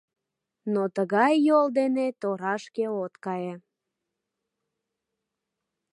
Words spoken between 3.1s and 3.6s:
кае.